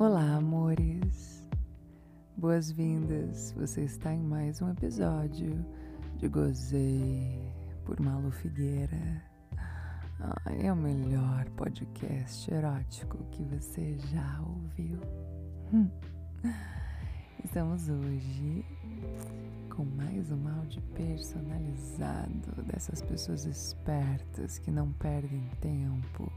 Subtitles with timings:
[0.00, 1.44] Olá, amores!
[2.36, 3.50] Boas-vindas!
[3.56, 5.66] Você está em mais um episódio
[6.18, 7.52] de Gozei
[7.84, 9.20] por Malu Figueira.
[10.20, 15.00] Ah, é o melhor podcast erótico que você já ouviu.
[15.74, 15.90] Hum.
[17.44, 18.64] Estamos hoje
[19.78, 26.32] com mais um áudio personalizado dessas pessoas espertas que não perdem tempo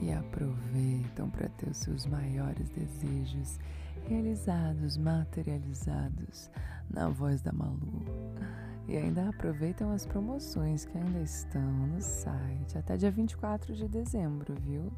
[0.00, 3.60] e aproveitam para ter os seus maiores desejos
[4.08, 6.50] realizados, materializados
[6.90, 8.02] na voz da Malu.
[8.88, 14.56] E ainda aproveitam as promoções que ainda estão no site até dia 24 de dezembro,
[14.60, 14.92] viu?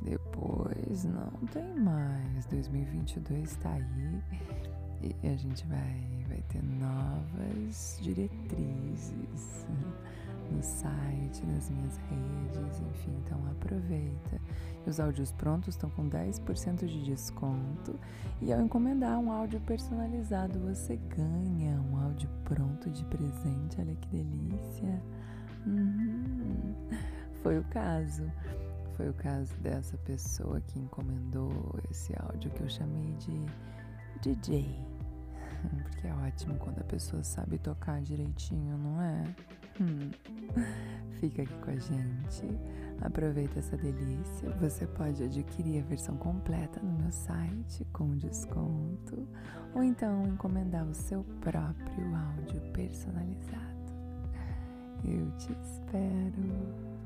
[0.00, 2.46] Depois não tem mais.
[2.46, 9.66] 2022 está aí e a gente vai, vai ter novas diretrizes
[10.50, 14.40] no site, nas minhas redes, enfim, então aproveita.
[14.86, 17.98] Os áudios prontos estão com 10% de desconto
[18.40, 23.80] e ao encomendar um áudio personalizado você ganha um áudio pronto de presente.
[23.80, 25.02] Olha que delícia!
[25.66, 26.74] Uhum.
[27.42, 28.30] Foi o caso.
[28.96, 33.46] Foi o caso dessa pessoa que encomendou esse áudio que eu chamei de
[34.22, 34.85] DJ.
[35.82, 39.24] Porque é ótimo quando a pessoa sabe tocar direitinho, não é?
[39.80, 40.10] Hum.
[41.20, 42.44] Fica aqui com a gente,
[43.00, 44.50] aproveita essa delícia.
[44.60, 49.26] Você pode adquirir a versão completa no meu site com desconto
[49.74, 53.66] ou então encomendar o seu próprio áudio personalizado.
[55.04, 56.96] Eu te espero.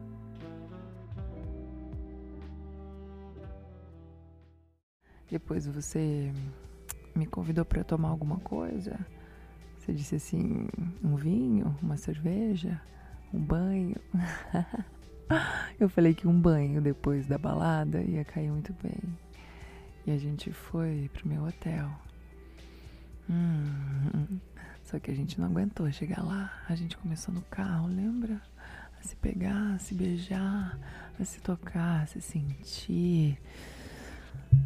[5.29, 6.33] Depois você
[7.21, 8.99] me convidou para tomar alguma coisa.
[9.79, 10.69] Você disse assim:
[11.05, 12.81] um vinho, uma cerveja,
[13.33, 13.97] um banho.
[15.79, 19.01] Eu falei que um banho depois da balada ia cair muito bem.
[20.07, 21.91] E a gente foi pro meu hotel.
[23.29, 24.41] Hum,
[24.83, 26.51] só que a gente não aguentou chegar lá.
[26.69, 28.41] A gente começou no carro, lembra?
[28.99, 30.79] A se pegar, a se beijar,
[31.19, 33.39] a se tocar, a se sentir.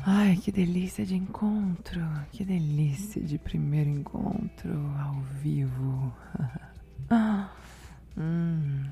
[0.07, 1.99] Ai, que delícia de encontro,
[2.31, 6.15] que delícia de primeiro encontro ao vivo.
[8.15, 8.85] hum.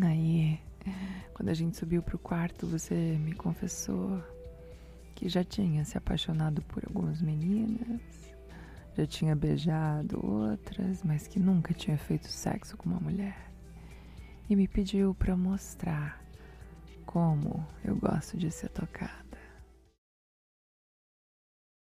[0.00, 0.58] Aí,
[1.34, 4.22] quando a gente subiu pro quarto, você me confessou
[5.14, 8.00] que já tinha se apaixonado por algumas meninas,
[8.96, 13.50] já tinha beijado outras, mas que nunca tinha feito sexo com uma mulher.
[14.48, 16.24] E me pediu para mostrar
[17.04, 19.25] como eu gosto de ser tocada.